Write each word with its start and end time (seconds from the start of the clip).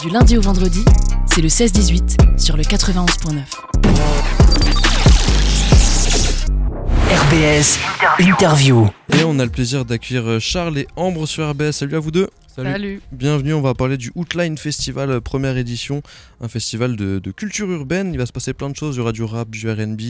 Du 0.00 0.10
lundi 0.10 0.38
au 0.38 0.40
vendredi, 0.40 0.84
c'est 1.26 1.40
le 1.40 1.48
16-18 1.48 2.38
sur 2.38 2.56
le 2.56 2.62
91.9. 2.62 3.42
RBS 7.10 7.78
Interview. 8.20 8.86
Et 9.18 9.24
on 9.24 9.40
a 9.40 9.44
le 9.44 9.50
plaisir 9.50 9.84
d'accueillir 9.84 10.40
Charles 10.40 10.78
et 10.78 10.86
Ambre 10.94 11.26
sur 11.26 11.50
RBS. 11.50 11.72
Salut 11.72 11.96
à 11.96 11.98
vous 11.98 12.12
deux. 12.12 12.28
Salut. 12.46 13.00
Bienvenue, 13.10 13.54
on 13.54 13.60
va 13.60 13.74
parler 13.74 13.96
du 13.96 14.12
Outline 14.14 14.56
Festival 14.56 15.10
euh, 15.10 15.20
première 15.20 15.56
édition, 15.56 16.02
un 16.40 16.48
festival 16.48 16.94
de, 16.94 17.18
de 17.18 17.30
culture 17.32 17.68
urbaine. 17.68 18.12
Il 18.12 18.18
va 18.18 18.26
se 18.26 18.32
passer 18.32 18.52
plein 18.52 18.70
de 18.70 18.76
choses, 18.76 18.94
il 18.94 18.98
y 18.98 19.00
aura 19.00 19.12
du 19.12 19.24
rap, 19.24 19.50
du 19.50 19.68
RB 19.68 20.00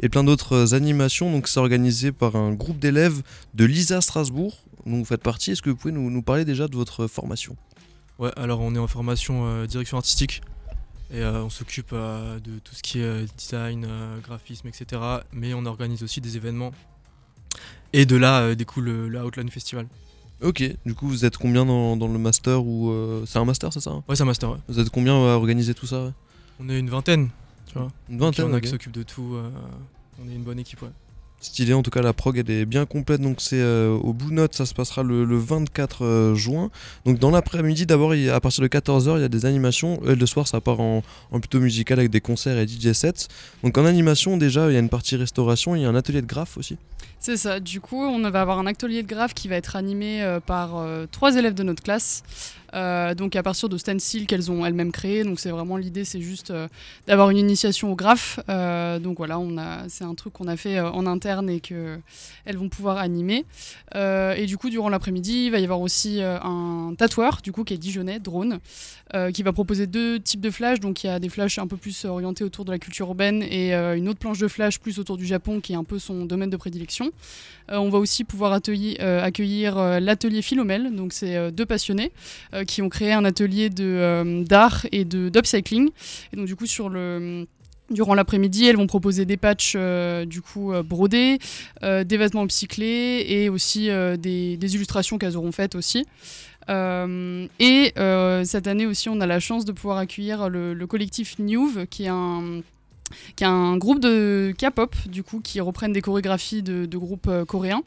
et 0.00 0.08
plein 0.10 0.24
d'autres 0.24 0.72
euh, 0.72 0.76
animations. 0.76 1.32
Donc 1.32 1.48
c'est 1.48 1.60
organisé 1.60 2.12
par 2.12 2.36
un 2.36 2.52
groupe 2.52 2.78
d'élèves 2.78 3.22
de 3.54 3.64
l'ISA 3.64 4.02
Strasbourg, 4.02 4.58
dont 4.84 4.98
vous 4.98 5.04
faites 5.06 5.22
partie. 5.22 5.52
Est-ce 5.52 5.62
que 5.62 5.70
vous 5.70 5.76
pouvez 5.76 5.92
nous, 5.92 6.10
nous 6.10 6.22
parler 6.22 6.44
déjà 6.44 6.68
de 6.68 6.76
votre 6.76 7.06
formation? 7.06 7.56
Ouais, 8.18 8.30
alors 8.36 8.60
on 8.60 8.74
est 8.74 8.78
en 8.78 8.86
formation 8.88 9.46
euh, 9.46 9.66
direction 9.66 9.96
artistique 9.96 10.40
et 11.12 11.20
euh, 11.20 11.44
on 11.44 11.50
s'occupe 11.50 11.90
euh, 11.92 12.38
de 12.40 12.58
tout 12.58 12.74
ce 12.74 12.82
qui 12.82 12.98
est 13.00 13.24
design, 13.36 13.86
graphisme, 14.24 14.66
etc. 14.68 15.00
Mais 15.32 15.54
on 15.54 15.64
organise 15.66 16.02
aussi 16.02 16.20
des 16.20 16.36
événements. 16.36 16.72
Et 17.92 18.04
de 18.06 18.16
là 18.16 18.54
découle 18.54 18.84
le, 18.84 19.08
le 19.08 19.24
Outline 19.24 19.48
Festival. 19.50 19.86
Ok, 20.42 20.62
du 20.86 20.94
coup 20.94 21.08
vous 21.08 21.24
êtes 21.24 21.36
combien 21.36 21.64
dans, 21.66 21.96
dans 21.96 22.06
le 22.08 22.18
master 22.18 22.62
ou 22.64 22.90
euh, 22.90 23.24
C'est 23.26 23.38
un 23.38 23.44
master, 23.44 23.72
c'est 23.72 23.80
ça 23.80 23.90
hein? 23.90 24.04
Ouais, 24.08 24.14
c'est 24.16 24.22
un 24.22 24.26
master. 24.26 24.50
ouais. 24.50 24.58
Vous 24.68 24.78
êtes 24.78 24.90
combien 24.90 25.14
à 25.14 25.34
organiser 25.36 25.74
tout 25.74 25.86
ça 25.86 26.04
ouais? 26.04 26.12
On 26.60 26.68
est 26.68 26.78
une 26.78 26.90
vingtaine, 26.90 27.28
tu 27.66 27.74
vois. 27.74 27.88
Une 28.08 28.18
Donc, 28.18 28.26
vingtaine, 28.36 28.46
il 28.46 28.50
y 28.50 28.52
en 28.52 28.56
a 28.56 28.60
qui 28.60 28.68
s'occupent 28.68 28.92
de 28.92 29.02
tout. 29.04 29.34
euh, 29.34 29.48
on 30.22 30.28
est 30.28 30.34
une 30.34 30.42
bonne 30.42 30.58
équipe, 30.58 30.82
ouais. 30.82 30.90
Stylé, 31.40 31.72
en 31.72 31.82
tout 31.82 31.90
cas 31.90 32.02
la 32.02 32.12
prog 32.12 32.36
elle 32.36 32.50
est 32.50 32.64
bien 32.64 32.84
complète, 32.84 33.20
donc 33.20 33.40
c'est 33.40 33.60
euh, 33.60 33.90
au 33.90 34.12
Blue 34.12 34.34
Note, 34.34 34.54
ça 34.54 34.66
se 34.66 34.74
passera 34.74 35.04
le, 35.04 35.24
le 35.24 35.38
24 35.38 36.04
euh, 36.04 36.34
juin. 36.34 36.68
Donc 37.04 37.20
dans 37.20 37.30
l'après-midi 37.30 37.86
d'abord, 37.86 38.12
à 38.12 38.40
partir 38.40 38.62
de 38.62 38.68
14h, 38.68 39.18
il 39.18 39.20
y 39.20 39.24
a 39.24 39.28
des 39.28 39.46
animations, 39.46 40.00
et 40.04 40.16
le 40.16 40.26
soir 40.26 40.48
ça 40.48 40.60
part 40.60 40.80
en, 40.80 41.04
en 41.30 41.40
plutôt 41.40 41.60
musical 41.60 42.00
avec 42.00 42.10
des 42.10 42.20
concerts 42.20 42.58
et 42.58 42.66
DJ 42.66 42.92
sets. 42.92 43.28
Donc 43.62 43.78
en 43.78 43.84
animation 43.84 44.36
déjà, 44.36 44.68
il 44.68 44.74
y 44.74 44.76
a 44.76 44.80
une 44.80 44.88
partie 44.88 45.14
restauration, 45.14 45.76
il 45.76 45.82
y 45.82 45.84
a 45.84 45.88
un 45.88 45.94
atelier 45.94 46.22
de 46.22 46.26
graphe 46.26 46.56
aussi. 46.56 46.76
C'est 47.28 47.36
ça. 47.36 47.60
Du 47.60 47.82
coup, 47.82 48.02
on 48.02 48.18
va 48.30 48.40
avoir 48.40 48.58
un 48.58 48.66
atelier 48.66 49.02
de 49.02 49.06
graphe 49.06 49.34
qui 49.34 49.48
va 49.48 49.56
être 49.56 49.76
animé 49.76 50.22
euh, 50.22 50.40
par 50.40 50.78
euh, 50.78 51.04
trois 51.12 51.36
élèves 51.36 51.52
de 51.52 51.62
notre 51.62 51.82
classe. 51.82 52.22
Euh, 52.74 53.14
donc 53.14 53.34
à 53.34 53.42
partir 53.42 53.70
de 53.70 53.78
stencils 53.78 54.26
qu'elles 54.26 54.50
ont 54.50 54.64
elles-mêmes 54.64 54.92
créés. 54.92 55.24
Donc 55.24 55.38
c'est 55.38 55.50
vraiment 55.50 55.76
l'idée, 55.76 56.04
c'est 56.04 56.22
juste 56.22 56.52
d'avoir 57.06 57.28
une 57.28 57.36
initiation 57.36 57.92
au 57.92 57.96
graphe. 57.96 58.40
Donc 58.46 59.18
voilà, 59.18 59.38
c'est 59.88 60.04
un 60.04 60.14
truc 60.14 60.34
qu'on 60.34 60.48
a 60.48 60.56
fait 60.56 60.78
en 60.80 61.06
interne 61.06 61.48
et 61.48 61.60
que 61.60 61.98
elles 62.44 62.56
vont 62.58 62.68
pouvoir 62.68 62.98
animer. 62.98 63.46
Et 63.94 64.44
du 64.46 64.58
coup, 64.58 64.68
durant 64.68 64.90
l'après-midi, 64.90 65.46
il 65.46 65.50
va 65.50 65.60
y 65.60 65.64
avoir 65.64 65.80
aussi 65.80 66.20
un 66.22 66.92
tatoueur, 66.98 67.40
du 67.42 67.52
coup, 67.52 67.64
qui 67.64 67.72
est 67.72 67.78
Dijonais, 67.78 68.20
drone, 68.20 68.58
qui 69.32 69.42
va 69.42 69.54
proposer 69.54 69.86
deux 69.86 70.20
types 70.20 70.42
de 70.42 70.50
flash. 70.50 70.78
Donc 70.78 71.04
il 71.04 71.06
y 71.06 71.10
a 71.10 71.18
des 71.18 71.30
flashs 71.30 71.58
un 71.58 71.66
peu 71.66 71.78
plus 71.78 72.04
orientés 72.04 72.44
autour 72.44 72.66
de 72.66 72.70
la 72.70 72.78
culture 72.78 73.06
urbaine 73.06 73.42
et 73.42 73.72
une 73.72 74.10
autre 74.10 74.18
planche 74.18 74.40
de 74.40 74.48
flash 74.48 74.78
plus 74.78 74.98
autour 74.98 75.16
du 75.16 75.24
Japon, 75.24 75.60
qui 75.60 75.72
est 75.72 75.76
un 75.76 75.84
peu 75.84 75.98
son 75.98 76.26
domaine 76.26 76.50
de 76.50 76.56
prédilection. 76.58 77.12
Euh, 77.70 77.76
on 77.76 77.88
va 77.88 77.98
aussi 77.98 78.24
pouvoir 78.24 78.58
euh, 78.68 79.22
accueillir 79.22 79.78
euh, 79.78 80.00
l'atelier 80.00 80.42
Philomel, 80.42 80.94
donc 80.94 81.12
c'est 81.12 81.52
deux 81.52 81.66
passionnés 81.66 82.12
qui 82.66 82.82
ont 82.82 82.88
créé 82.88 83.12
un 83.12 83.24
atelier 83.24 83.70
d'art 83.70 84.86
et 84.92 85.04
d'upcycling. 85.04 85.90
Et 86.32 86.36
donc 86.36 86.46
du 86.46 86.56
coup 86.56 86.66
sur 86.66 86.88
le 86.88 87.46
Durant 87.90 88.12
l'après-midi, 88.12 88.66
elles 88.66 88.76
vont 88.76 88.86
proposer 88.86 89.24
des 89.24 89.38
patchs 89.38 89.74
du 90.26 90.42
coup 90.42 90.74
brodés, 90.84 91.38
des 91.80 92.16
vêtements 92.18 92.44
upcyclés 92.44 93.24
et 93.26 93.48
aussi 93.48 93.88
des, 94.18 94.58
illustrations 94.60 95.16
qu'elles 95.16 95.38
auront 95.38 95.52
faites 95.52 95.74
aussi. 95.74 96.04
Et 96.68 97.92
cette 98.44 98.66
année 98.66 98.84
aussi, 98.84 99.08
on 99.08 99.22
a 99.22 99.26
la 99.26 99.40
chance 99.40 99.64
de 99.64 99.72
pouvoir 99.72 99.96
accueillir 99.96 100.50
le, 100.50 100.74
le 100.74 100.86
collectif 100.86 101.38
Newv, 101.38 101.86
qui 101.86 102.04
est 102.04 102.08
un 102.08 102.60
qui 103.36 103.44
est 103.44 103.46
un 103.46 103.76
groupe 103.76 104.00
de 104.00 104.52
K-pop 104.58 104.94
du 105.08 105.22
coup 105.22 105.40
qui 105.40 105.60
reprennent 105.60 105.92
des 105.92 106.02
chorégraphies 106.02 106.62
de, 106.62 106.86
de 106.86 106.98
groupes 106.98 107.26
euh, 107.28 107.44
coréens 107.44 107.82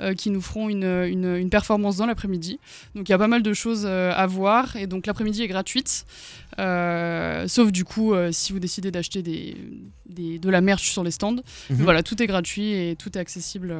euh, 0.00 0.14
qui 0.14 0.30
nous 0.30 0.40
feront 0.40 0.68
une, 0.68 0.84
une- 0.84 1.36
une 1.36 1.50
performance 1.50 1.96
dans 1.96 2.06
l'après-midi. 2.06 2.58
Donc 2.94 3.08
il 3.08 3.12
y 3.12 3.14
a 3.14 3.18
pas 3.18 3.28
mal 3.28 3.42
de 3.42 3.52
choses 3.54 3.84
euh, 3.86 4.12
à 4.14 4.26
voir 4.26 4.76
et 4.76 4.86
donc 4.86 5.06
l'après-midi 5.06 5.42
est 5.42 5.48
gratuite, 5.48 6.04
sauf 7.46 7.70
du 7.72 7.84
coup 7.84 8.14
si 8.32 8.52
vous 8.52 8.58
décidez 8.60 8.90
d'acheter 8.90 9.22
des, 9.22 9.56
des- 10.08 10.38
de 10.38 10.50
la 10.50 10.60
merch 10.60 10.90
sur 10.90 11.04
les 11.04 11.10
stands. 11.10 11.36
Mhm. 11.70 11.76
Voilà, 11.82 12.02
tout 12.02 12.22
est 12.22 12.26
gratuit 12.26 12.72
et 12.72 12.96
tout 12.96 13.16
est 13.16 13.20
accessible 13.20 13.74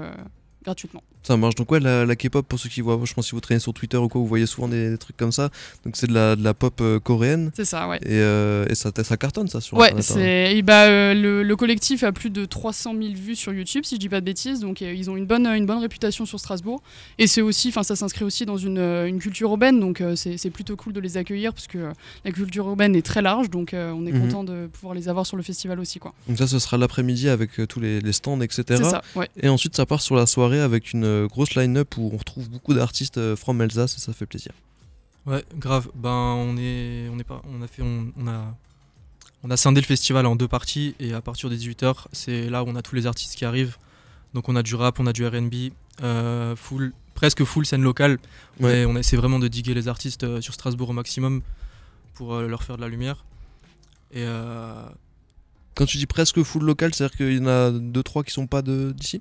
gratuitement. 0.67 1.03
Ça 1.23 1.37
marche. 1.37 1.55
Donc 1.55 1.71
ouais, 1.73 1.81
la, 1.81 2.05
la 2.05 2.15
K-pop, 2.17 2.47
pour 2.47 2.59
ceux 2.59 2.69
qui 2.69 2.81
voient, 2.83 3.01
je 3.05 3.15
pense 3.15 3.27
si 3.27 3.33
vous 3.33 3.41
traînez 3.41 3.59
sur 3.61 3.73
Twitter 3.73 3.97
ou 3.97 4.09
quoi, 4.09 4.21
vous 4.21 4.27
voyez 4.27 4.47
souvent 4.47 4.69
des, 4.69 4.91
des 4.91 4.99
trucs 4.99 5.17
comme 5.17 5.33
ça. 5.33 5.49
Donc 5.85 5.97
c'est 5.97 6.07
de 6.07 6.13
la, 6.15 6.37
de 6.37 6.45
la 6.45 6.53
pop 6.55 6.79
euh, 6.81 7.01
coréenne. 7.01 7.51
C'est 7.55 7.65
ça, 7.65 7.89
ouais. 7.89 7.97
Et, 8.03 8.11
euh, 8.21 8.67
et 8.69 8.75
ça, 8.75 8.91
ça 9.03 9.17
cartonne 9.17 9.49
ça 9.49 9.61
sur 9.61 9.77
Ouais, 9.79 9.93
hein. 9.93 10.03
c'est 10.03 10.61
bah, 10.63 10.85
euh, 10.87 11.15
le, 11.15 11.43
le 11.43 11.57
collectif 11.57 12.03
a 12.05 12.13
plus 12.13 12.31
de 12.31 12.45
300 12.45 12.93
000 13.01 13.15
vues 13.15 13.37
sur 13.37 13.53
YouTube, 13.53 13.85
si 13.85 13.95
je 13.97 14.01
dis 14.01 14.09
pas 14.09 14.21
de 14.21 14.27
bêtises, 14.27 14.61
donc 14.61 14.81
ils 14.81 15.09
ont 15.11 15.17
une 15.17 15.27
bonne, 15.27 15.47
une 15.47 15.67
bonne 15.67 15.79
réputation 15.79 16.27
sur 16.27 16.39
Strasbourg. 16.41 16.83
Et 17.19 17.27
c'est 17.27 17.41
aussi, 17.43 17.69
enfin, 17.69 17.83
ça 17.85 17.95
s'inscrit 17.97 18.25
aussi 18.25 18.45
dans 18.47 18.57
une, 18.57 18.79
une 18.79 19.19
culture 19.19 19.51
urbaine, 19.51 19.79
donc 19.81 20.03
c'est 20.17 20.51
plutôt 20.51 20.75
cool 20.77 20.93
de 20.93 21.01
les 21.01 21.17
accueillir 21.17 21.53
parce 21.55 21.67
que 21.69 21.93
la 22.25 22.33
culture 22.33 22.67
urbaine 22.69 22.95
est 22.97 23.03
très 23.07 23.23
large, 23.23 23.51
donc 23.51 23.71
on 23.75 24.05
est 24.07 24.13
Mhm. 24.13 24.21
content 24.23 24.45
de 24.45 24.67
pouvoir 24.67 24.95
les 24.95 25.09
avoir 25.09 25.27
sur 25.27 25.37
le 25.37 25.43
festival 25.43 25.79
aussi, 25.79 25.99
quoi. 25.99 26.13
Donc 26.29 26.39
ça, 26.39 26.47
ce 26.47 26.59
sera 26.59 26.77
l'après-midi 26.79 27.29
avec 27.29 27.51
tous 27.69 27.79
les, 27.81 28.01
les 28.01 28.13
stands, 28.13 28.41
etc. 28.41 28.63
C'est 28.69 28.85
ça, 28.85 29.03
ouais. 29.15 29.29
Et 29.41 29.49
ensuite, 29.49 29.77
ça 29.77 29.85
part 29.87 30.01
sur 30.01 30.17
la 30.17 30.27
soirée 30.27 30.56
avec 30.61 30.93
une 30.93 31.05
euh, 31.05 31.27
grosse 31.27 31.55
line-up 31.55 31.97
où 31.97 32.11
on 32.13 32.17
retrouve 32.17 32.49
beaucoup 32.49 32.75
d'artistes 32.75 33.19
euh, 33.19 33.37
from 33.37 33.61
Alsace 33.61 33.97
et 33.97 34.01
ça 34.01 34.13
fait 34.13 34.27
plaisir. 34.27 34.53
Ouais, 35.27 35.45
grave. 35.57 35.89
Ben, 35.95 36.11
on 36.11 36.57
est, 36.57 37.09
on 37.09 37.19
est 37.19 37.25
pas, 37.25 37.43
on 37.49 37.63
a 37.63 37.67
fait, 37.67 37.83
on, 37.83 38.13
on 38.17 38.29
a, 38.29 38.55
on 39.43 39.51
a 39.51 39.57
scindé 39.57 39.81
le 39.81 39.87
festival 39.87 40.27
en 40.27 40.37
deux 40.37 40.49
parties 40.49 40.95
et 41.01 41.13
à 41.15 41.21
partir 41.21 41.51
des 41.51 41.59
18h, 41.59 42.07
c'est 42.13 42.49
là 42.49 42.63
où 42.63 42.69
on 42.69 42.77
a 42.77 42.83
tous 42.83 42.95
les 42.95 43.07
artistes 43.07 43.35
qui 43.35 43.45
arrivent. 43.45 43.77
Donc 44.35 44.49
on 44.49 44.57
a 44.57 44.63
du 44.63 44.75
rap, 44.75 45.01
on 45.01 45.07
a 45.07 45.13
du 45.13 45.27
R&B, 45.27 45.73
euh, 46.03 46.55
full, 46.57 46.93
presque 47.15 47.43
full 47.45 47.67
scène 47.67 47.83
locale. 47.83 48.19
Ouais. 48.61 48.85
On 48.85 48.97
essaie 48.97 49.17
vraiment 49.17 49.39
de 49.39 49.49
diguer 49.49 49.75
les 49.75 49.89
artistes 49.89 50.41
sur 50.41 50.55
Strasbourg 50.55 50.91
au 50.91 50.93
maximum 50.93 51.43
pour 52.15 52.37
leur 52.41 52.63
faire 52.63 52.77
de 52.77 52.83
la 52.83 52.89
lumière. 52.89 53.25
Et 54.13 54.23
euh, 54.25 54.83
Quand 55.75 55.87
tu 55.87 55.99
dis 55.99 56.07
presque 56.07 56.43
full 56.43 56.65
local, 56.65 56.95
c'est-à-dire 56.95 57.17
qu'il 57.17 57.37
y 57.37 57.41
en 57.41 57.47
a 57.47 57.71
deux 57.71 58.03
trois 58.03 58.23
qui 58.25 58.33
sont 58.33 58.47
pas 58.47 58.63
d'ici? 58.63 59.21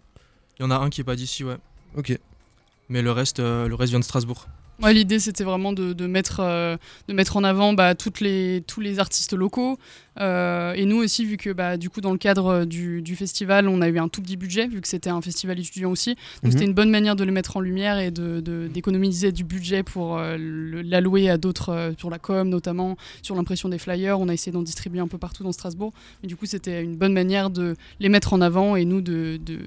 Il 0.57 0.63
y 0.63 0.65
en 0.65 0.71
a 0.71 0.75
un 0.77 0.89
qui 0.89 1.01
est 1.01 1.05
pas 1.05 1.15
d'ici, 1.15 1.43
ouais. 1.43 1.57
Ok. 1.97 2.17
Mais 2.89 3.01
le 3.01 3.11
reste, 3.11 3.39
euh, 3.39 3.67
le 3.67 3.75
reste 3.75 3.91
vient 3.91 3.99
de 3.99 4.05
Strasbourg. 4.05 4.47
Ouais, 4.83 4.93
l'idée 4.93 5.19
c'était 5.19 5.45
vraiment 5.45 5.71
de, 5.71 5.93
de 5.93 6.05
mettre, 6.05 6.41
euh, 6.41 6.75
de 7.07 7.13
mettre 7.13 7.37
en 7.37 7.43
avant 7.45 7.71
bah, 7.73 7.95
toutes 7.95 8.19
les, 8.19 8.61
tous 8.67 8.81
les 8.81 8.99
artistes 8.99 9.33
locaux. 9.33 9.77
Euh, 10.19 10.73
et 10.73 10.85
nous 10.85 10.97
aussi, 10.97 11.25
vu 11.25 11.37
que 11.37 11.49
bah, 11.51 11.77
du 11.77 11.89
coup, 11.89 12.01
dans 12.01 12.11
le 12.11 12.17
cadre 12.17 12.65
du, 12.65 13.01
du 13.01 13.15
festival, 13.15 13.67
on 13.69 13.81
a 13.81 13.87
eu 13.89 13.97
un 13.99 14.07
tout 14.09 14.21
petit 14.21 14.35
budget, 14.37 14.67
vu 14.67 14.81
que 14.81 14.87
c'était 14.87 15.09
un 15.09 15.21
festival 15.21 15.59
étudiant 15.59 15.91
aussi. 15.91 16.15
Donc 16.15 16.45
Mhm. 16.45 16.51
c'était 16.51 16.65
une 16.65 16.73
bonne 16.73 16.89
manière 16.89 17.15
de 17.15 17.23
les 17.23 17.31
mettre 17.31 17.55
en 17.57 17.61
lumière 17.61 17.99
et 17.99 18.11
de- 18.11 18.41
de- 18.41 18.67
d'économiser 18.73 19.31
du 19.31 19.43
budget 19.45 19.83
pour 19.83 20.17
euh, 20.17 20.37
l'allouer 20.37 21.29
à 21.29 21.37
d'autres, 21.37 21.69
euh, 21.69 21.91
sur 21.97 22.09
la 22.09 22.19
com 22.19 22.47
notamment, 22.49 22.97
sur 23.21 23.35
l'impression 23.35 23.69
des 23.69 23.77
flyers. 23.77 24.19
On 24.19 24.27
a 24.29 24.33
essayé 24.33 24.51
d'en 24.51 24.61
distribuer 24.61 24.99
un 24.99 25.07
peu 25.07 25.17
partout 25.17 25.43
dans 25.43 25.51
Strasbourg. 25.53 25.93
Mais 26.21 26.27
du 26.27 26.35
coup, 26.35 26.45
c'était 26.45 26.83
une 26.83 26.95
bonne 26.97 27.13
manière 27.13 27.49
de 27.49 27.75
les 27.99 28.09
mettre 28.09 28.33
en 28.33 28.41
avant 28.41 28.75
et 28.75 28.83
nous 28.85 29.01
de, 29.01 29.37
de, 29.45 29.59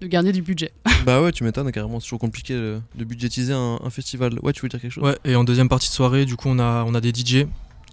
de, 0.00 0.06
de 0.06 0.10
garder 0.10 0.32
du 0.32 0.42
budget. 0.42 0.72
bah 1.06 1.22
ouais, 1.22 1.32
tu 1.32 1.44
m'étonnes, 1.44 1.70
carrément, 1.72 2.00
c'est 2.00 2.04
toujours 2.06 2.18
compliqué 2.20 2.54
euh, 2.54 2.78
de 2.94 3.04
budgétiser 3.04 3.52
un, 3.52 3.78
un 3.82 3.90
festival. 3.90 4.38
Ouais, 4.42 4.52
tu 4.52 4.62
veux 4.62 4.68
dire 4.68 4.80
quelque 4.80 4.92
chose? 4.92 5.04
Ouais, 5.04 5.16
et 5.24 5.34
en 5.36 5.44
deuxième 5.44 5.68
partie 5.68 5.88
de 5.88 5.94
soirée, 5.94 6.24
du 6.24 6.36
coup, 6.36 6.48
on 6.48 6.58
a, 6.58 6.84
on 6.86 6.94
a 6.94 7.00
des 7.00 7.10
DJ, 7.10 7.46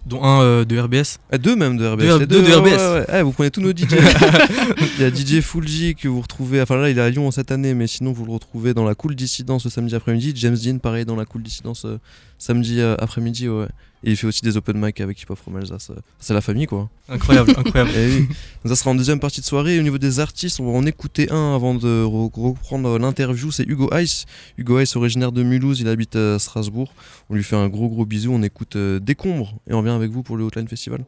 dont 0.06 0.22
un 0.22 0.40
euh, 0.40 0.64
de 0.64 0.78
RBS. 0.78 1.18
Ah, 1.32 1.38
deux 1.38 1.56
même 1.56 1.76
de 1.76 1.84
RBS. 1.86 2.02
Deux- 2.02 2.18
les 2.20 2.26
deux 2.26 2.42
de 2.42 2.52
RBS. 2.52 2.66
ouais, 2.68 2.76
ouais. 3.12 3.18
Eh, 3.18 3.22
vous 3.22 3.32
prenez 3.32 3.50
tous 3.50 3.60
nos 3.60 3.72
DJ. 3.72 3.86
Il 4.98 5.02
y 5.02 5.04
a 5.04 5.10
DJ 5.12 5.40
Fulji 5.40 5.94
que 5.96 6.06
vous 6.06 6.20
retrouvez. 6.20 6.62
Enfin 6.62 6.76
là, 6.76 6.90
il 6.90 6.98
est 6.98 7.02
à 7.02 7.10
Lyon 7.10 7.30
cette 7.32 7.50
année, 7.50 7.74
mais 7.74 7.86
sinon 7.88 8.12
vous 8.12 8.24
le 8.24 8.32
retrouvez 8.32 8.72
dans 8.72 8.84
la 8.84 8.94
Cool 8.94 9.16
Dissidence 9.16 9.64
le 9.64 9.70
samedi 9.70 9.94
après-midi. 9.96 10.32
James 10.36 10.56
Dean, 10.56 10.78
pareil, 10.78 11.04
dans 11.04 11.16
la 11.16 11.24
Cool 11.24 11.42
Dissidence 11.42 11.84
euh, 11.86 11.98
samedi 12.38 12.80
euh, 12.80 12.94
après-midi. 13.00 13.48
Ouais. 13.48 13.66
Et 14.06 14.10
il 14.10 14.16
fait 14.16 14.26
aussi 14.28 14.42
des 14.42 14.56
open 14.56 14.78
mic 14.80 15.00
avec 15.00 15.20
Hip 15.20 15.26
Hop 15.30 15.38
From 15.38 15.56
Alsace. 15.56 15.90
euh. 15.90 15.96
C'est 16.20 16.32
la 16.32 16.40
famille 16.40 16.66
quoi. 16.66 16.88
Incroyable, 17.08 17.50
incroyable. 17.58 17.90
Eh 17.94 18.06
oui. 18.06 18.20
Donc 18.28 18.68
ça 18.68 18.76
sera 18.76 18.90
en 18.90 18.94
deuxième 18.94 19.18
partie 19.20 19.40
de 19.40 19.46
soirée. 19.46 19.74
Et 19.76 19.80
au 19.80 19.82
niveau 19.82 19.98
des 19.98 20.20
artistes, 20.20 20.60
on 20.60 20.70
va 20.70 20.78
en 20.78 20.86
écouter 20.86 21.30
un 21.32 21.54
avant 21.56 21.74
de 21.74 22.04
re- 22.04 22.30
reprendre 22.40 22.98
l'interview. 23.00 23.50
C'est 23.50 23.64
Hugo 23.64 23.90
Ice. 23.98 24.24
Hugo 24.58 24.78
Ice, 24.80 24.94
originaire 24.96 25.32
de 25.32 25.42
Mulhouse, 25.42 25.80
il 25.80 25.88
habite 25.88 26.14
à 26.16 26.38
Strasbourg. 26.38 26.92
On 27.30 27.34
lui 27.34 27.42
fait 27.42 27.56
un 27.56 27.68
gros 27.68 27.88
gros 27.88 28.06
bisou. 28.06 28.32
On 28.32 28.42
écoute 28.42 28.76
euh, 28.76 29.00
Décombre 29.00 29.54
et 29.68 29.74
on 29.74 29.78
revient 29.80 29.90
avec 29.90 30.10
vous 30.12 30.22
pour 30.22 30.36
le 30.36 30.44
Hotline 30.44 30.68
Festival. 30.68 31.04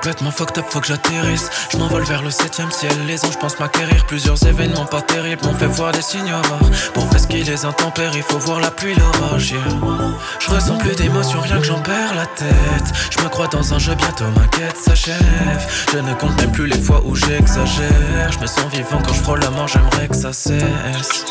Complètement 0.00 0.30
fucked 0.30 0.56
up, 0.56 0.64
faut 0.66 0.80
que 0.80 0.86
j'atterrisse. 0.86 1.50
Je 1.70 1.76
m'envole 1.76 2.04
vers 2.04 2.22
le 2.22 2.30
septième 2.30 2.70
ciel, 2.70 2.92
les 3.06 3.22
anges 3.22 3.38
pensent 3.38 3.58
m'acquérir. 3.58 4.06
Plusieurs 4.06 4.42
événements 4.46 4.86
pas 4.86 5.02
terribles 5.02 5.44
m'ont 5.44 5.52
fait 5.52 5.66
voir 5.66 5.92
des 5.92 6.00
signaux 6.00 6.36
rares. 6.36 6.70
Pour 6.94 7.06
qu'il 7.28 7.44
les 7.44 7.64
intempéries, 7.66 8.22
faut 8.22 8.38
voir 8.38 8.60
la 8.60 8.70
pluie, 8.70 8.94
l'orage. 8.94 9.54
Je 10.38 10.50
ressens 10.50 10.78
plus 10.78 10.96
d'émotion, 10.96 11.40
rien 11.40 11.58
que 11.58 11.64
j'en 11.64 11.80
perds 11.80 12.14
la 12.14 12.24
tête. 12.24 12.94
Je 13.10 13.22
me 13.22 13.28
crois 13.28 13.46
dans 13.48 13.74
un 13.74 13.78
jeu, 13.78 13.94
bientôt 13.94 14.24
ma 14.36 14.46
quête 14.46 14.78
s'achève. 14.78 15.66
Je 15.92 15.98
ne 15.98 16.14
compte 16.14 16.40
même 16.40 16.52
plus 16.52 16.66
les 16.66 16.80
fois 16.80 17.02
où 17.04 17.14
j'exagère. 17.14 18.32
Je 18.32 18.38
me 18.38 18.46
sens 18.46 18.72
vivant 18.72 19.02
quand 19.06 19.12
je 19.12 19.20
frôle 19.20 19.40
la 19.40 19.50
mort, 19.50 19.68
j'aimerais 19.68 20.08
que 20.08 20.16
ça 20.16 20.32
cesse. 20.32 21.26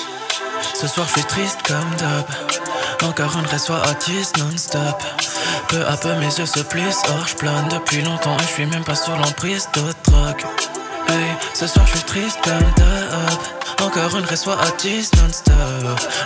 Ce 0.75 0.87
soir 0.87 1.07
je 1.07 1.19
suis 1.19 1.27
triste 1.27 1.59
comme 1.67 1.95
d'hab 1.97 3.09
Encore 3.09 3.33
reçoit 3.51 3.81
à 3.81 3.93
10 3.93 4.33
non-stop 4.37 5.03
Peu 5.69 5.85
à 5.85 5.95
peu 5.97 6.15
mes 6.15 6.25
yeux 6.25 6.47
se 6.47 6.61
plissent. 6.61 7.03
Or 7.09 7.27
je 7.27 7.35
plane 7.35 7.67
depuis 7.69 8.01
longtemps 8.01 8.35
Et 8.39 8.43
je 8.43 8.47
suis 8.47 8.65
même 8.65 8.83
pas 8.83 8.95
sur 8.95 9.15
l'emprise 9.15 9.69
de 9.75 9.81
drogue. 10.03 10.43
Hey, 11.07 11.35
ce 11.53 11.67
soir 11.67 11.85
je 11.85 11.97
suis 11.97 12.05
triste 12.05 12.39
comme 12.43 12.73
d'hab 12.75 13.87
Encore 13.87 14.17
une 14.17 14.25
reçoit 14.25 14.57
à 14.59 14.71
10 14.79 15.11
non-stop. 15.21 15.55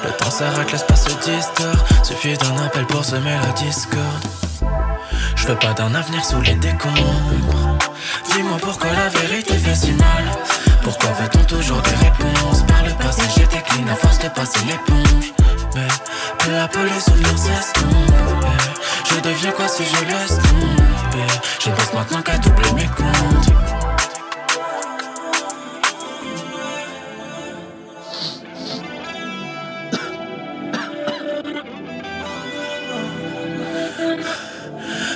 Le 0.06 0.12
temps 0.12 0.32
s'arrête, 0.32 0.72
l'espace 0.72 1.04
se 1.04 1.30
distord. 1.30 1.76
Suffit 2.04 2.38
d'un 2.38 2.58
appel 2.66 2.86
pour 2.86 3.04
semer 3.04 3.38
la 3.46 3.52
discorde 3.52 4.02
Je 5.36 5.48
veux 5.48 5.58
pas 5.58 5.74
d'un 5.74 5.94
avenir 5.94 6.24
sous 6.24 6.40
les 6.40 6.56
décombres. 6.56 7.78
Dis-moi 8.32 8.58
pourquoi 8.62 8.92
la 8.94 9.10
vérité 9.10 9.58
fait 9.58 9.76
si 9.76 9.92
mal. 9.92 10.24
Pourquoi 10.84 11.10
veut-on 11.20 11.44
toujours 11.44 11.82
des 11.82 11.96
réponses? 11.96 12.64
Par 12.66 12.84
le 12.84 12.94
passé 12.94 13.24
j'ai 13.36 13.46
décliné 13.48 13.92
à 13.92 13.96
force 13.96 14.20
de 14.20 14.30
passer 14.30 14.60
l'éponge. 14.66 15.34
Mais 15.76 15.88
peu 16.40 16.58
à 16.58 16.68
peu 16.70 16.84
les 16.86 17.00
souvenirs 17.02 17.38
s'estompent 17.38 17.94
Je 19.14 19.20
deviens 19.20 19.52
quoi 19.52 19.68
si 19.68 19.84
je 19.86 20.06
laisse 20.06 20.38
tomber? 20.38 21.28
Je 21.60 21.70
pense 21.70 21.94
maintenant 21.94 22.22
qu'à 22.22 22.38
doubler 22.40 22.72
mes 22.74 22.88
comptes. 22.88 23.54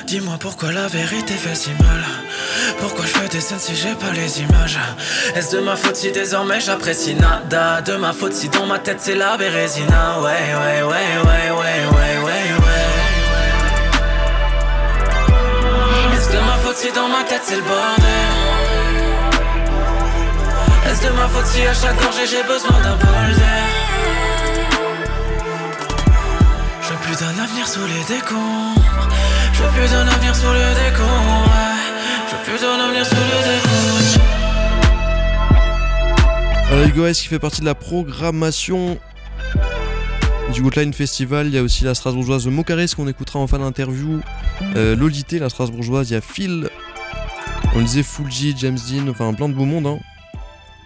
Dis-moi 0.05 0.38
pourquoi 0.39 0.71
la 0.71 0.88
vérité 0.88 1.33
fait 1.33 1.55
si 1.55 1.71
mal. 1.71 2.05
Pourquoi 2.79 3.05
je 3.05 3.09
fais 3.09 3.27
des 3.27 3.41
scènes 3.41 3.59
si 3.59 3.75
j'ai 3.75 3.95
pas 3.95 4.11
les 4.13 4.41
images? 4.41 4.79
Est-ce 5.35 5.55
de 5.55 5.61
ma 5.61 5.75
faute 5.75 5.95
si 5.95 6.11
désormais 6.11 6.61
j'apprécie 6.61 7.15
nada? 7.15 7.81
De 7.81 7.95
ma 7.95 8.13
faute 8.13 8.33
si 8.33 8.47
dans 8.47 8.67
ma 8.67 8.79
tête 8.79 8.99
c'est 9.01 9.15
la 9.15 9.35
bérésina 9.38 10.19
ouais, 10.21 10.53
ouais, 10.59 10.81
ouais, 10.83 11.17
ouais, 11.25 11.51
ouais, 11.51 11.95
ouais 11.95 12.17
dans 16.94 17.07
ma 17.10 17.24
tête 17.24 17.42
c'est 17.44 17.56
le 17.56 17.62
bordel 17.62 18.06
Est-ce 20.89 21.07
de 21.07 21.12
ma 21.13 21.28
faute 21.28 21.45
si 21.45 21.62
à 21.62 21.74
chaque 21.74 22.01
gorgée 22.01 22.28
j'ai 22.28 22.44
besoin 22.44 22.80
d'un 22.81 22.95
bol 22.95 23.36
d'air 23.36 23.68
Je 26.81 26.88
veux 26.89 27.00
plus 27.06 27.18
d'un 27.19 27.44
avenir 27.44 27.68
sous 27.68 27.86
les 27.86 28.16
décombres. 28.16 29.10
Je 29.54 29.63
veux 29.63 29.69
plus 29.69 29.92
d'un 29.92 30.07
avenir 30.07 30.36
sous 30.36 30.51
les 30.54 30.89
décombres 30.89 31.51
alors 36.69 36.86
Hugo 36.86 37.06
S 37.06 37.22
qui 37.22 37.28
fait 37.28 37.40
partie 37.40 37.62
de 37.62 37.66
la 37.66 37.75
programmation 37.75 38.98
du 40.53 40.61
Outline 40.61 40.94
Festival, 40.94 41.47
il 41.47 41.53
y 41.53 41.57
a 41.57 41.63
aussi 41.63 41.83
la 41.83 41.94
Strasbourgeoise 41.94 42.47
Mocaris 42.47 42.94
qu'on 42.95 43.07
écoutera 43.07 43.39
en 43.39 43.47
fin 43.47 43.59
d'interview. 43.59 44.21
Euh, 44.75 44.95
Lolité, 44.95 45.39
la 45.39 45.49
Strasbourgeoise, 45.49 46.09
il 46.09 46.13
y 46.13 46.15
a 46.15 46.21
Phil, 46.21 46.69
on 47.75 47.81
disait 47.81 48.03
Fulji, 48.03 48.55
James 48.57 48.77
Dean, 48.89 49.07
enfin 49.09 49.33
plein 49.33 49.49
de 49.49 49.53
beaux 49.53 49.65
mondes. 49.65 49.88
Hein. 49.88 49.99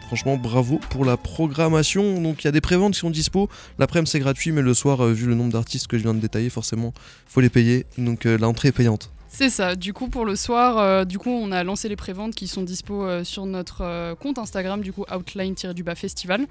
Franchement, 0.07 0.35
bravo 0.35 0.79
pour 0.89 1.05
la 1.05 1.15
programmation. 1.15 2.21
Donc 2.21 2.43
il 2.43 2.45
y 2.45 2.47
a 2.47 2.51
des 2.51 2.59
préventes 2.59 2.93
qui 2.93 2.99
sont 2.99 3.09
dispo. 3.09 3.49
L'après-midi 3.79 4.11
c'est 4.11 4.19
gratuit, 4.19 4.51
mais 4.51 4.61
le 4.61 4.73
soir, 4.73 5.05
euh, 5.05 5.13
vu 5.13 5.27
le 5.27 5.35
nombre 5.35 5.53
d'artistes 5.53 5.87
que 5.87 5.97
je 5.97 6.03
viens 6.03 6.13
de 6.13 6.19
détailler, 6.19 6.49
forcément, 6.49 6.93
faut 7.27 7.39
les 7.39 7.49
payer. 7.49 7.85
Donc 7.97 8.25
euh, 8.25 8.37
l'entrée 8.37 8.69
est 8.69 8.73
payante. 8.73 9.09
C'est 9.33 9.49
ça. 9.49 9.77
Du 9.77 9.93
coup, 9.93 10.09
pour 10.09 10.25
le 10.25 10.35
soir, 10.35 10.77
euh, 10.77 11.05
du 11.05 11.17
coup, 11.17 11.29
on 11.29 11.53
a 11.53 11.63
lancé 11.63 11.87
les 11.87 11.95
préventes 11.95 12.35
qui 12.35 12.49
sont 12.49 12.63
dispo 12.63 13.05
euh, 13.05 13.23
sur 13.23 13.45
notre 13.45 13.81
euh, 13.81 14.13
compte 14.13 14.37
Instagram, 14.37 14.81
du 14.81 14.91
coup, 14.91 15.05
outline-du-bas 15.09 15.95
festival. 15.95 16.45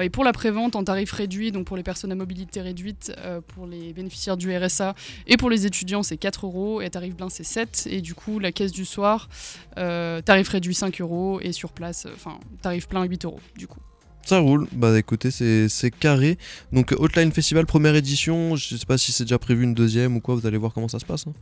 et 0.00 0.10
pour 0.10 0.22
la 0.22 0.32
prévente 0.32 0.76
en 0.76 0.84
tarif 0.84 1.10
réduit, 1.10 1.50
donc 1.50 1.66
pour 1.66 1.76
les 1.76 1.82
personnes 1.82 2.12
à 2.12 2.14
mobilité 2.14 2.60
réduite, 2.60 3.12
pour 3.48 3.66
les 3.66 3.92
bénéficiaires 3.92 4.36
du 4.36 4.56
RSA 4.56 4.94
et 5.26 5.36
pour 5.36 5.50
les 5.50 5.66
étudiants, 5.66 6.04
c'est 6.04 6.16
4 6.16 6.46
euros 6.46 6.80
et 6.80 6.88
tarif 6.88 7.16
plein, 7.16 7.28
c'est 7.28 7.44
7. 7.44 7.88
Et 7.90 8.00
du 8.00 8.14
coup, 8.14 8.38
la 8.38 8.52
caisse 8.52 8.72
du 8.72 8.84
soir, 8.84 9.28
tarif 9.74 10.48
réduit 10.48 10.74
5 10.74 11.00
euros 11.00 11.40
et 11.42 11.52
sur 11.52 11.72
place, 11.72 12.06
enfin, 12.14 12.38
tarif 12.62 12.86
plein 12.86 13.02
8 13.02 13.24
euros, 13.24 13.40
du 13.56 13.66
coup. 13.66 13.80
Ça 14.24 14.38
roule, 14.38 14.68
bah 14.72 14.96
écoutez, 14.98 15.30
c'est 15.30 15.90
carré. 15.90 16.38
Donc 16.72 16.94
Outline 16.98 17.32
Festival, 17.32 17.66
première 17.66 17.96
édition, 17.96 18.54
je 18.54 18.76
sais 18.76 18.86
pas 18.86 18.98
si 18.98 19.10
c'est 19.10 19.24
déjà 19.24 19.38
prévu 19.38 19.64
une 19.64 19.74
deuxième 19.74 20.16
ou 20.16 20.20
quoi, 20.20 20.36
vous 20.36 20.46
allez 20.46 20.58
voir 20.58 20.72
comment 20.72 20.88
ça 20.88 21.00
se 21.00 21.06
passe. 21.06 21.26
Hein. 21.26 21.32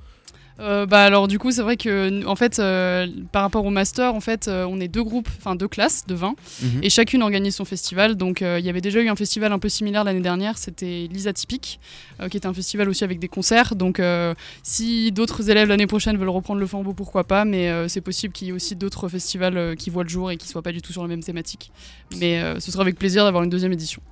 Euh, 0.61 0.87
bah 0.87 1.05
alors 1.05 1.29
du 1.29 1.39
coup 1.39 1.53
c'est 1.53 1.63
vrai 1.63 1.77
que 1.77 2.27
en 2.27 2.35
fait 2.35 2.59
euh, 2.59 3.07
par 3.31 3.43
rapport 3.43 3.65
au 3.65 3.71
master 3.71 4.13
en 4.15 4.21
fait 4.21 4.49
euh, 4.49 4.67
on 4.69 4.81
est 4.81 4.89
deux 4.89 5.05
groupes 5.05 5.29
enfin 5.39 5.55
deux 5.55 5.69
classes 5.69 6.05
de 6.09 6.15
20 6.15 6.35
mhm. 6.63 6.81
et 6.83 6.91
chacune 6.91 7.23
organise 7.23 7.55
son 7.57 7.65
festival. 7.65 8.17
Donc 8.17 8.41
il 8.41 8.65
y 8.65 8.69
avait 8.69 8.81
déjà 8.81 9.01
eu 9.01 9.09
un 9.09 9.17
festival 9.17 9.53
un 9.53 9.59
peu 9.59 9.69
similaire 9.69 10.05
l'année 10.05 10.21
dernière. 10.21 10.59
C'était 10.59 11.09
Lisa 11.11 11.33
Typique 11.33 11.79
qui 12.31 12.37
était 12.37 12.47
un 12.47 12.55
festival 12.55 12.89
aussi 12.89 13.05
avec 13.05 13.19
des 13.19 13.29
concerts. 13.29 13.77
Donc 13.77 14.01
si 14.63 15.13
d'autres 15.13 15.51
élèves 15.51 15.69
l'année 15.69 15.87
prochaine 15.87 16.17
veulent 16.17 16.29
reprendre 16.29 16.61
le 16.61 16.67
flambeau 16.67 16.93
pourquoi 16.93 17.25
pas. 17.25 17.45
Mais 17.45 17.89
c'est 17.89 18.01
possible 18.01 18.33
qu'il 18.33 18.49
y 18.49 18.51
ait 18.51 18.55
aussi 18.55 18.75
d'autres 18.77 19.09
festivals 19.09 19.77
qui 19.77 19.91
voient 19.91 20.03
le 20.03 20.09
jour 20.09 20.31
et 20.31 20.37
qui 20.37 20.49
soient 20.49 20.63
pas 20.63 20.73
du 20.73 20.83
tout 20.83 20.93
sur 20.93 21.03
la 21.03 21.09
même 21.09 21.23
thématique. 21.23 21.71
Mais 22.19 22.41
ce 22.59 22.71
sera 22.71 22.83
avec 22.83 22.99
plaisir 22.99 23.25
d'avoir 23.25 23.45
une 23.45 23.51
deuxième 23.51 23.73
édition. 23.73 24.03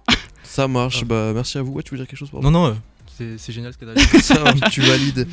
Ça 0.42 0.68
marche. 0.68 1.04
Bah 1.04 1.32
merci 1.34 1.58
à 1.58 1.62
vous. 1.62 1.72
Ouais, 1.72 1.82
tu 1.82 1.90
veux 1.92 1.98
dire 1.98 2.06
quelque 2.06 2.18
chose 2.18 2.30
non 2.32 2.50
non 2.50 2.76
c'est 3.16 3.52
génial 3.52 3.72
ce 3.72 3.78
que 3.78 3.84
tu 3.84 4.70
tu 4.70 4.80
valides. 4.82 5.26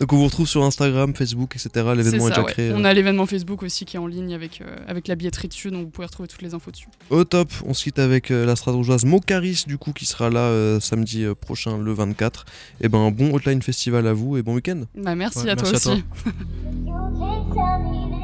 Donc 0.00 0.12
on 0.12 0.16
vous 0.16 0.24
retrouve 0.24 0.48
sur 0.48 0.62
Instagram, 0.62 1.14
Facebook, 1.14 1.56
etc. 1.56 1.86
L'événement 1.96 2.26
est, 2.26 2.30
déjà 2.30 2.42
créé. 2.44 2.72
On 2.74 2.84
a 2.84 2.92
l'événement 2.94 3.26
Facebook 3.26 3.62
aussi 3.62 3.84
qui 3.84 3.96
est 3.96 3.98
en 3.98 4.06
ligne 4.06 4.34
avec, 4.34 4.60
euh, 4.60 4.76
avec 4.86 5.08
la 5.08 5.14
billetterie 5.14 5.48
dessus, 5.48 5.70
donc 5.70 5.84
vous 5.84 5.90
pouvez 5.90 6.06
retrouver 6.06 6.28
toutes 6.28 6.42
les 6.42 6.54
infos 6.54 6.70
dessus. 6.70 6.88
Au 7.10 7.24
top, 7.24 7.50
on 7.64 7.74
se 7.74 7.84
quitte 7.84 7.98
avec 7.98 8.30
euh, 8.30 8.46
la 8.46 8.56
strasbourgeoise 8.56 9.04
Mocaris 9.04 9.64
du 9.66 9.78
coup 9.78 9.92
qui 9.92 10.06
sera 10.06 10.30
là 10.30 10.40
euh, 10.40 10.80
samedi 10.80 11.26
prochain 11.40 11.78
le 11.78 11.92
24. 11.92 12.46
Et 12.80 12.88
ben 12.88 13.10
bon 13.10 13.34
Hotline 13.34 13.62
Festival 13.62 14.06
à 14.06 14.12
vous 14.12 14.36
et 14.36 14.42
bon 14.42 14.54
week-end. 14.54 14.82
Bah, 14.96 15.14
merci 15.14 15.48
à 15.48 15.56
toi 15.56 15.70
aussi. 15.70 16.04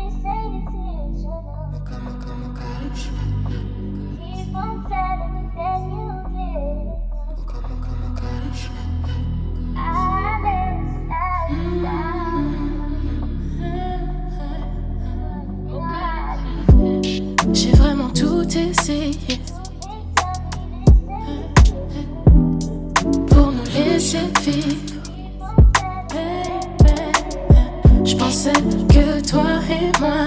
pensais 28.45 28.63
que 28.89 29.27
toi 29.27 29.45
et 29.71 30.01
moi, 30.01 30.27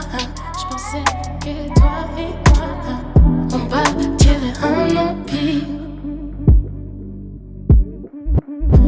je 0.57 0.65
pensais 0.69 1.03
que 1.39 1.79
toi 1.79 1.97
et 2.17 2.33
moi, 2.55 2.71
on 3.53 3.59
bâtirait 3.69 4.57
un 4.63 4.97
empire. 4.97 5.67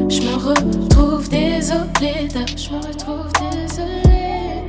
Je 0.10 0.22
me 0.22 0.36
retrouve 0.36 1.30
désolée, 1.30 2.28
je 2.58 2.70
me 2.72 2.78
retrouve 2.78 3.32
désolée, 3.52 4.64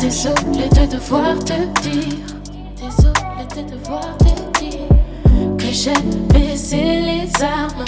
désolée 0.00 0.68
de 0.68 0.92
devoir 0.92 1.38
te 1.40 1.80
dire 1.82 2.32
de 3.54 3.62
devoir 3.70 4.16
te 4.16 4.60
dire 4.60 5.56
que 5.58 5.66
j'ai 5.70 5.92
baissé 6.32 7.02
les 7.02 7.42
armes, 7.42 7.84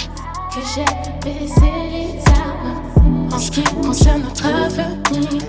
que 0.51 0.61
j'ai 0.75 0.85
baissé 1.23 1.71
les 1.91 2.19
armes 2.19 2.24
en 3.35 3.39
ce 3.39 3.51
qui 3.51 3.63
concerne 3.63 4.21
notre 4.21 4.45
avenir. 4.45 5.41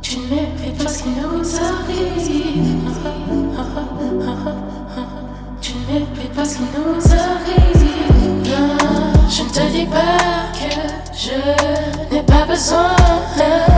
Tu 0.00 0.18
ne 0.18 0.36
fais 0.56 0.70
pas 0.78 0.88
ce 0.88 1.02
qui 1.02 1.08
nous 1.08 1.56
arrive. 1.56 2.76
Tu 5.60 5.72
ne 5.72 5.98
fais 6.14 6.28
pas 6.34 6.44
ce 6.44 6.56
qui 6.58 6.62
nous 6.62 7.12
arrive. 7.12 7.84
Non, 8.48 8.76
je 9.28 9.42
ne 9.42 9.48
te 9.48 9.72
dis 9.72 9.86
pas 9.86 10.52
que 10.52 10.70
je 11.12 12.14
n'ai 12.14 12.22
pas 12.22 12.46
besoin. 12.46 13.73